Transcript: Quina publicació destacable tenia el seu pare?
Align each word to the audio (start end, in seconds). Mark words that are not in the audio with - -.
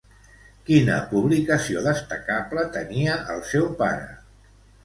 Quina 0.69 0.95
publicació 1.11 1.85
destacable 1.89 2.65
tenia 2.79 3.21
el 3.37 3.47
seu 3.51 3.69
pare? 3.83 4.09